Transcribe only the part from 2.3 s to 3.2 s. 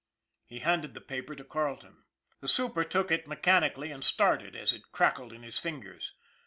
The super took